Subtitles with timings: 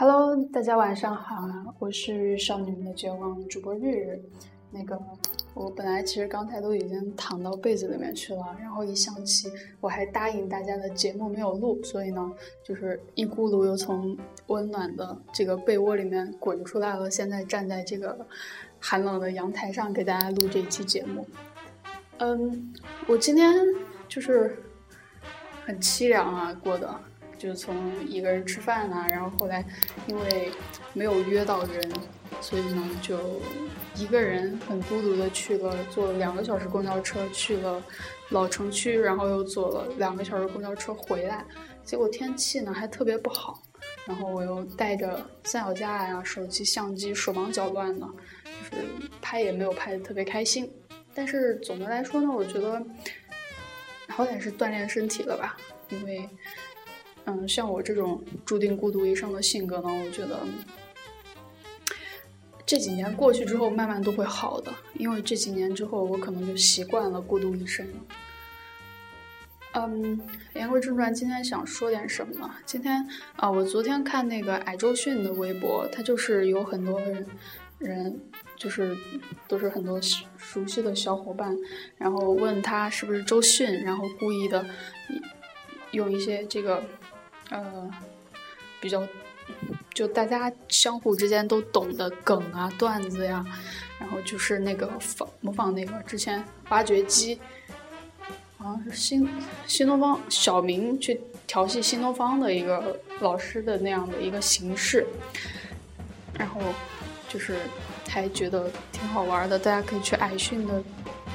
[0.00, 1.46] Hello，大家晚上好，
[1.78, 4.22] 我是少女们的绝望主播日日。
[4.70, 4.98] 那个，
[5.52, 12.32] 我本来其实刚才都已经躺到被子里面去了，然后一想起我还答应大家的节目没有录，所以呢，
[12.64, 17.10] 就是一咕噜又从温暖的这个被窝里面滚出来了。
[17.10, 18.26] 现在站在这个
[18.78, 21.26] 寒冷的阳台上给大家录这一期节目。
[22.16, 22.72] 嗯，
[23.06, 23.54] 我今天
[24.08, 24.56] 就是
[25.66, 26.88] 很凄凉啊，过的。
[27.40, 27.74] 就从
[28.06, 29.64] 一个人吃饭啊，然后后来
[30.06, 30.50] 因为
[30.92, 31.90] 没有约到人，
[32.42, 33.18] 所以呢就
[33.96, 37.82] 一个人很孤独的去了，坐了两个小时公交车去了
[38.28, 41.42] 老城区，然后又坐了两个小时公交车回来，
[41.82, 43.62] 结果天气呢还特别不好，
[44.04, 48.06] 然后我又带着三脚架呀、手机、相机，手忙脚乱的，
[48.70, 48.84] 就是
[49.22, 50.70] 拍也没有拍的特别开心。
[51.14, 52.84] 但是总的来说呢，我觉得
[54.08, 55.56] 好歹是锻炼身体了吧，
[55.88, 56.28] 因为。
[57.26, 60.40] 嗯，像我这种注定孤独一生的性格呢，我觉得
[62.66, 64.72] 这几年过去之后，慢慢都会好的。
[64.94, 67.92] 因为这几年之后，我可能就习惯了孤独一生了。
[69.72, 70.20] 嗯，
[70.54, 72.50] 言归正传，今天想说点什么呢？
[72.64, 77.26] 今天啊，我昨天看那个矮周迅的微博，他就是有很多人，
[77.78, 78.20] 人
[78.56, 78.96] 就是
[79.46, 80.00] 都是很多
[80.36, 81.56] 熟悉的小伙伴，
[81.98, 84.64] 然后问他是不是周迅，然后故意的
[85.92, 86.82] 用一些这个。
[87.50, 87.90] 呃，
[88.80, 89.06] 比较
[89.92, 93.44] 就大家相互之间都懂的梗啊、段子呀，
[93.98, 97.40] 然后就是那个仿模仿那个之前挖掘机，
[98.56, 99.28] 好像是新
[99.66, 105.04] 新东方小明去调戏新东方的一个老师的那样的一个形式，
[106.38, 106.60] 然后
[107.28, 107.58] 就是
[108.08, 110.80] 还觉得挺好玩的，大家可以去爱讯的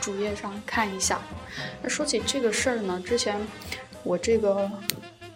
[0.00, 1.20] 主页上看一下。
[1.80, 3.40] 那说起这个事儿呢，之前
[4.02, 4.68] 我这个。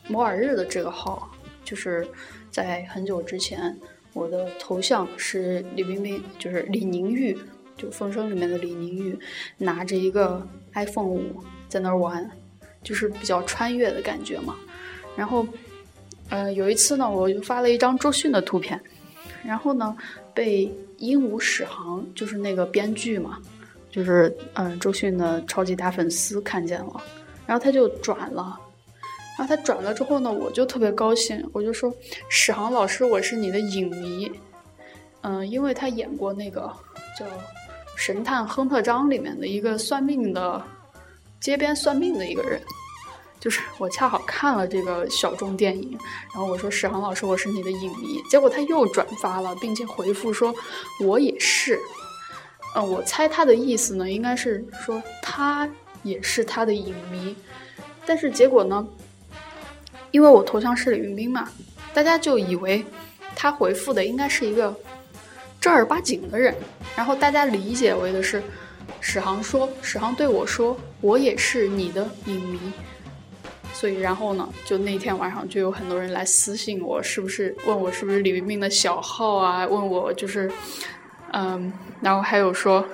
[0.08, 1.30] 摩尔日的这个号，
[1.64, 2.06] 就是
[2.50, 3.76] 在很久之前，
[4.12, 7.36] 我的头像是李冰冰，就是李宁玉，
[7.76, 9.18] 就《风声》里面的李宁玉，
[9.56, 12.30] 拿着一个 iPhone 五在那儿玩，
[12.82, 14.54] 就是比较穿越的感觉嘛。
[15.16, 15.46] 然后，
[16.28, 18.80] 呃，有一次呢，我就发了一张周迅的图片，
[19.44, 19.96] 然后呢，
[20.34, 23.38] 被鹦鹉史航，就是那个编剧嘛，
[23.90, 27.02] 就是嗯周迅的超级大粉丝看见了，
[27.46, 28.60] 然后他就转了。
[29.36, 31.92] 然后他转了之后呢，我就特别高兴，我就说
[32.30, 34.30] ：“史航老师，我是你的影迷。”
[35.22, 36.70] 嗯，因为他演过那个
[37.18, 37.26] 叫
[37.96, 40.62] 《神探亨特张》里面的一个算命的
[41.40, 42.60] 街边算命的一个人，
[43.40, 45.98] 就是我恰好看了这个小众电影，
[46.32, 50.54] 然后我说：“史航老师，我是你的影迷。”结果他又转发了，并且回复说
[51.02, 51.80] ：“我也是。”
[52.76, 55.68] 嗯，我猜他的意思呢，应该是说他
[56.02, 57.34] 也是他的影迷，
[58.06, 58.86] 但是结果呢？
[60.14, 61.50] 因为我头像是李云冰嘛，
[61.92, 62.84] 大家就以为
[63.34, 64.72] 他回复的应该是一个
[65.60, 66.54] 正儿八经的人，
[66.94, 68.40] 然后大家理解为的是
[69.00, 72.60] 史航说，史航对我说，我也是你的影迷，
[73.72, 79.66] 所以然后呢，就那天晚上就有很多人来私信我，是不是问我是不是李云冰的小号啊？
[79.66, 80.48] 问我就是，
[81.32, 82.86] 嗯，然后还有说，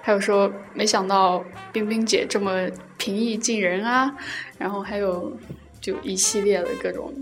[0.00, 2.66] 还有说，没想到冰冰姐这么
[2.96, 4.16] 平易近人啊，
[4.56, 5.36] 然后还有。
[5.86, 7.14] 就一系列的各种，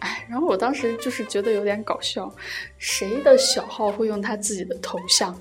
[0.00, 2.34] 哎，然后我当时就是觉得有点搞笑，
[2.78, 5.32] 谁的小号会用他自己的头像？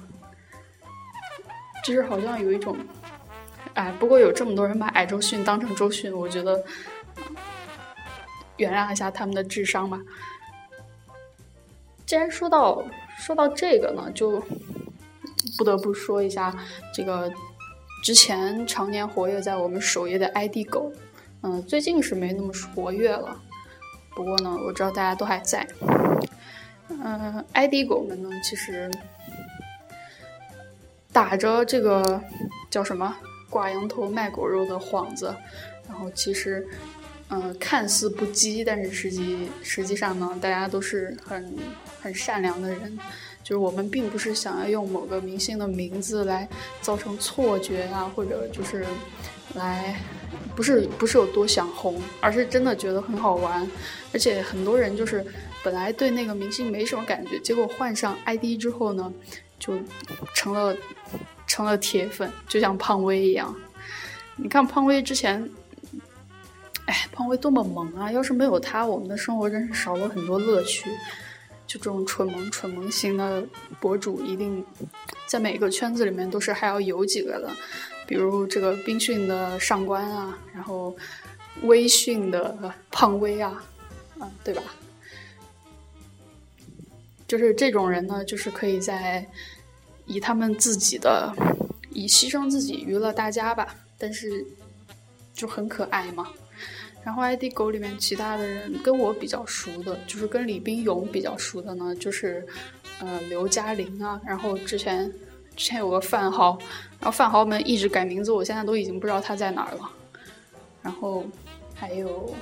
[1.84, 2.78] 就是好像有一种，
[3.74, 6.64] 哎，不过有这么多人把矮周迅当成周迅，我觉得
[8.58, 10.00] 原谅一下他们的智商吧。
[12.06, 12.86] 既然说到
[13.18, 14.40] 说到这个呢，就
[15.58, 16.56] 不得不说一下
[16.94, 17.34] 这个
[18.04, 20.94] 之前常年活跃在我们首页的 ID 狗。
[21.44, 23.40] 嗯，最近是没那么活跃了，
[24.16, 25.66] 不过呢，我知道大家都还在。
[26.90, 28.90] 嗯，ID 狗们呢，其实
[31.14, 32.20] 打着这个
[32.72, 33.16] 叫什么
[33.52, 35.36] “挂羊头卖狗肉”的幌子，
[35.88, 36.68] 然后其实，
[37.30, 41.56] 嗯，看似不羁，但是实际实际上呢，大家都是很
[42.02, 42.98] 很善良的人。
[43.44, 46.48] 就是我们并不是想要用某个明星的名字来
[46.82, 48.86] 造成错觉啊，或者就是
[49.54, 49.96] 来。
[50.58, 53.70] 不是不是有多想红，而是真的觉得很好玩，
[54.12, 55.24] 而且很多人就是
[55.64, 59.14] 本来对那个明星没什么感觉，结果换上 ID 之后呢，
[59.60, 59.78] 就
[60.34, 60.76] 成了
[61.46, 63.56] 成了铁粉，就像胖威一样。
[64.36, 65.48] 你看胖威之前，
[66.86, 68.12] 哎，胖威多么萌啊！
[68.12, 70.90] 要是没有他，我们的生活真是少了很多乐趣。
[71.68, 73.46] 就这种蠢萌蠢萌型的
[73.80, 74.66] 博主，一定
[75.28, 77.52] 在每个圈子里面都是还要有几个的。
[78.08, 80.96] 比如这个冰训的上官啊，然后
[81.64, 83.64] 微训的胖威啊，
[84.18, 84.64] 啊，对吧？
[87.28, 89.28] 就是这种人呢，就是可以在
[90.06, 91.34] 以他们自己的
[91.92, 94.46] 以牺牲自己娱乐大家吧，但是
[95.34, 96.28] 就很可爱嘛。
[97.04, 102.46] 然后 ID 狗里面其他的人跟我比较熟的，就是跟李冰勇比较熟的呢，就是
[103.00, 104.22] 呃刘嘉玲啊。
[104.26, 105.12] 然后之前
[105.58, 106.58] 之前有个范豪，
[107.00, 109.90] 然后范豪们一直改名字，我现在都已经不知道他在哪儿了。
[110.82, 111.26] 然后
[111.76, 112.34] 还有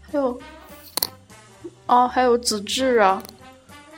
[0.00, 0.40] 还有
[1.86, 3.22] 哦，还有子智啊，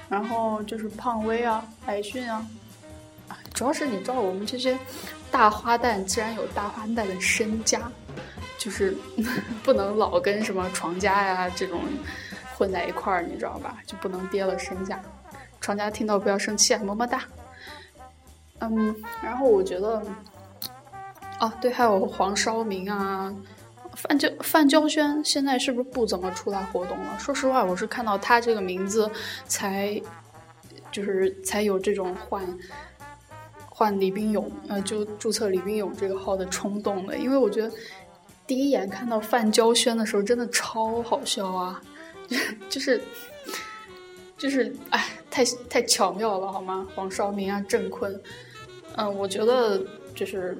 [0.08, 2.44] 然后就是胖威啊、海迅啊，
[3.54, 4.76] 主要是你知道我们这些
[5.30, 7.92] 大花旦，自然有大花旦的身家。
[8.56, 8.96] 就是
[9.62, 11.80] 不能老跟什么床家呀这种
[12.56, 13.76] 混在一块儿，你知道吧？
[13.86, 15.00] 就不能跌了身价。
[15.60, 17.22] 床家听到不要生气啊，么么哒。
[18.60, 20.02] 嗯，然后我觉得，
[21.40, 23.34] 哦对，还有黄烧明啊，
[23.94, 27.18] 范娇范娇萱现在是不是不怎么出来活动了？
[27.18, 29.10] 说实话，我是看到他这个名字
[29.46, 30.00] 才，
[30.90, 32.44] 就是才有这种换
[33.68, 37.72] 换李冰勇，呃，就注册李冰勇这个号的冲动的，因为我觉得。
[38.46, 41.82] 第一眼看到范娇萱的时候，真的超好笑啊！
[42.70, 42.98] 就是，
[44.38, 45.04] 就是，哎，
[45.38, 46.84] 太太巧妙了，好吗？
[46.96, 48.20] 黄少明啊，郑坤，
[48.96, 49.80] 嗯，我觉得
[50.12, 50.58] 就是，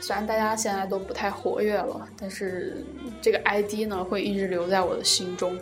[0.00, 2.82] 虽然大家现在都不太活跃了，但是
[3.20, 5.58] 这个 ID 呢，会一直留在我的心中。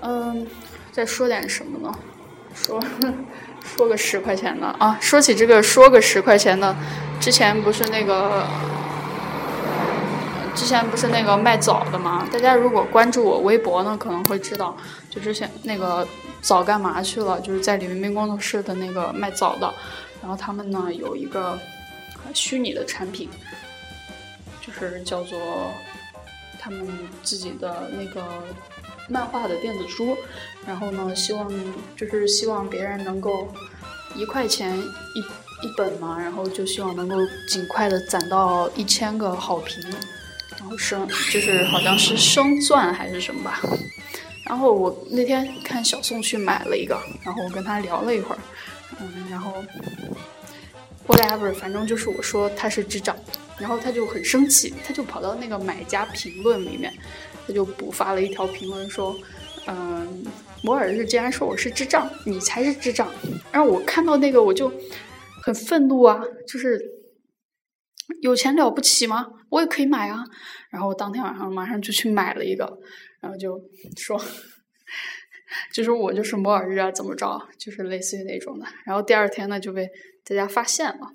[0.00, 0.46] 嗯，
[0.90, 1.94] 再说点什么呢？
[2.54, 2.82] 说
[3.62, 4.96] 说个十块钱的啊！
[4.98, 6.74] 说起这个，说个十块钱的，
[7.20, 8.46] 之前不是那个。
[10.54, 12.28] 之前不是那个卖枣的吗？
[12.32, 14.76] 大家如果关注我微博呢，可能会知道，
[15.10, 16.06] 就之前那个
[16.40, 17.40] 枣干嘛去了？
[17.40, 19.72] 就是在李冰冰工作室的那个卖枣的，
[20.20, 21.58] 然后他们呢有一个
[22.34, 23.28] 虚拟的产品，
[24.60, 25.70] 就是叫做
[26.60, 26.86] 他们
[27.22, 28.22] 自己的那个
[29.08, 30.16] 漫画的电子书，
[30.66, 31.50] 然后呢希望
[31.96, 33.48] 就是希望别人能够
[34.14, 35.20] 一块钱一
[35.66, 37.16] 一本嘛，然后就希望能够
[37.48, 39.82] 尽快的攒到一千个好评。
[40.58, 43.60] 然后升就是好像是升钻还是什么吧，
[44.44, 48.38] 然后我那天看小宋去买了一个，然后我跟他聊了一会儿，
[49.00, 49.64] 嗯，然后
[51.06, 53.16] whatever，反正就是我说他是智障，
[53.58, 56.92] 然后他就很生气，他就跑到那个买家评论里面，
[57.46, 59.16] 他就补发了一条评论说，
[59.66, 60.24] 嗯，
[60.62, 63.08] 摩尔日竟然说我是智障，你才是智障，
[63.50, 64.72] 然后我看到那个我就
[65.42, 66.80] 很愤怒啊，就是。
[68.20, 69.26] 有钱了不起吗？
[69.48, 70.24] 我也可以买啊！
[70.70, 72.78] 然后当天晚上马上就去买了一个，
[73.20, 73.60] 然后就
[73.96, 74.20] 说，
[75.72, 77.40] 就说我就是摩尔日啊，怎么着？
[77.58, 78.66] 就是类似于那种的。
[78.84, 79.88] 然后第二天呢就被
[80.24, 81.12] 大家发现了，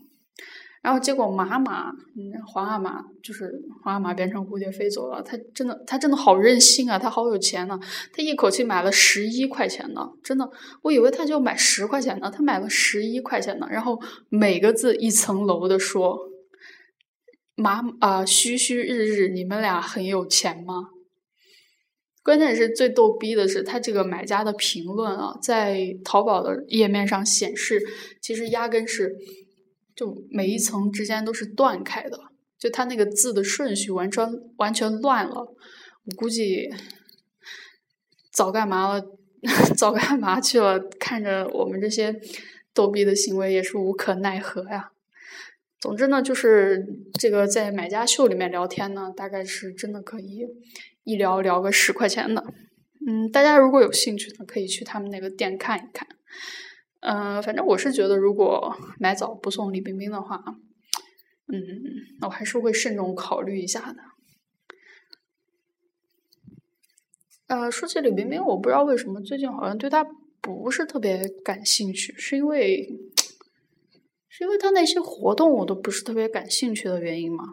[0.83, 1.91] 然后结果马马，
[2.45, 3.51] 皇阿玛就是
[3.83, 5.23] 皇阿玛变成蝴蝶飞走了。
[5.23, 6.99] 他真的，他真的好任性啊！
[6.99, 7.79] 他好有钱呢，
[8.13, 10.47] 他一口气买了十一块钱的，真的，
[10.83, 13.99] 我以为他就买十块钱的，他买了十一块钱的，然后
[14.29, 16.17] 每个字一层楼的说。
[17.59, 20.75] 马啊，虚虚日日，你们俩很有钱吗？
[22.21, 27.81] 关键是最逗逼的是，他这个买家的评论啊，在淘宝的页面上显示，
[28.21, 29.15] 其实压根是
[29.95, 32.19] 就每一层之间都是断开的，
[32.59, 35.35] 就他那个字的顺序完全完全乱了。
[35.35, 36.69] 我估计
[38.31, 39.03] 早干嘛了？
[39.75, 40.79] 早干嘛去了？
[40.99, 42.15] 看着我们这些
[42.71, 44.91] 逗逼的行为，也是无可奈何呀。
[45.79, 46.83] 总之呢，就是
[47.19, 50.47] 这个在买家秀里面聊天呢，大概是真的可以
[51.03, 52.43] 一聊聊个十块钱的。
[53.07, 56.07] 嗯，大家如果有兴趣呢，可以去他们那个店看一看。
[57.01, 60.43] 嗯，反正我是觉得，如果买早不送李冰冰的话，
[61.53, 61.61] 嗯，
[62.21, 63.99] 我还是会慎重考虑一下的。
[67.47, 70.03] 呃，说起李冰冰，我不知道为什么最近好像对她
[70.41, 72.89] 不是特别感兴趣，是因为。
[74.37, 77.43] 是因为他那些活动我都不是特别感兴趣的原因嘛？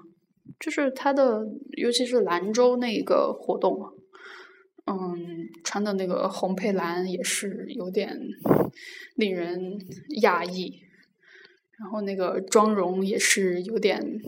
[0.61, 1.43] 就是他的，
[1.79, 3.81] 尤其是兰州那个活动，
[4.85, 8.21] 嗯，穿的那个红配蓝也是有点
[9.15, 9.79] 令人
[10.21, 10.83] 讶异，
[11.79, 14.21] 然后那个妆容也是有点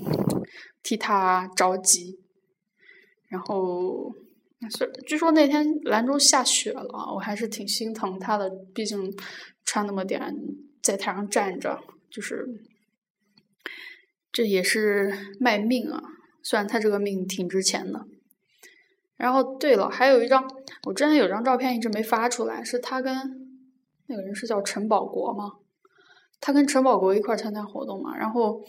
[0.82, 2.18] 替他着急，
[3.28, 4.14] 然后，
[5.06, 9.14] 据说那天兰州下雪了，我还是挺心疼他的，毕竟
[9.66, 10.34] 穿那么点
[10.80, 11.78] 在台上站着。
[12.16, 12.46] 就是，
[14.32, 16.02] 这也是卖命啊！
[16.42, 18.06] 虽然他这个命挺值钱的。
[19.18, 20.50] 然后，对了，还有一张，
[20.84, 23.14] 我之前有张照片一直没发出来，是他跟
[24.06, 25.52] 那个人是叫陈宝国吗？
[26.40, 28.16] 他跟陈宝国一块参加活动嘛。
[28.16, 28.64] 然后，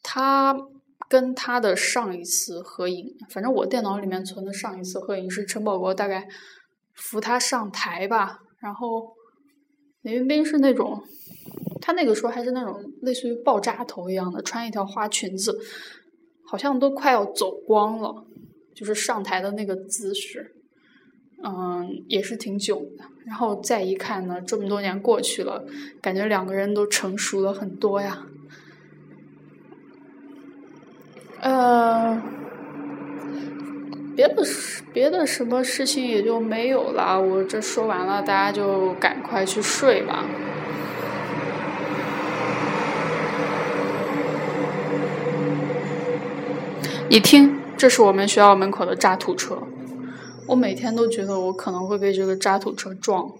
[0.00, 0.56] 他
[1.08, 6.28] 跟他的上一次合影，反正我电脑里面存的上一次合影是陈宝国大概
[6.94, 8.38] 扶他上台吧。
[8.60, 9.12] 然后
[10.02, 11.02] 林云斌是那种，
[11.80, 15.58] 他那个时候还是那种类似于爆炸头一样的，穿一条花裙子，
[16.44, 18.24] 好像都快要走光了，
[18.74, 20.54] 就是上台的那个姿势。
[21.44, 23.04] 嗯，也是挺囧的。
[23.24, 25.64] 然后再一看呢，这么多年过去了，
[26.02, 28.26] 感觉两个人都成熟了很多呀。
[31.40, 32.20] 呃，
[34.16, 34.42] 别的，
[34.92, 37.20] 别的什么事情也就没有了。
[37.20, 40.26] 我这说完了，大家就赶快去睡吧。
[47.10, 49.62] 你听，这是我们学校门口的渣土车。
[50.46, 53.32] 我每天都觉得我可能会被这个渣土车撞。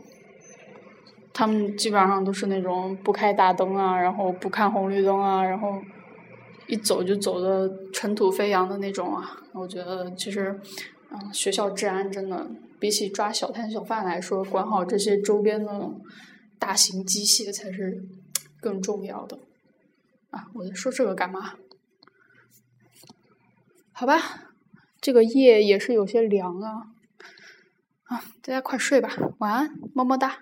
[1.35, 5.83] 他们基本上都是那种不开大灯啊，然后不看红绿灯啊，然后
[6.67, 9.37] 一走就走的尘土飞扬的那种啊。
[9.53, 10.59] 我觉得其实，
[11.11, 15.91] 嗯，学校治安真的比起抓小摊小贩来说，管好这些周边的
[16.59, 18.03] 大型机械才是
[18.63, 19.39] 更重要的。
[20.31, 21.53] 啊，我在说这个干嘛？
[23.99, 24.23] 好吧，
[25.01, 26.87] 这个夜也是有些凉啊。
[28.05, 30.39] 啊，大家快睡吧，晚安，么么哒。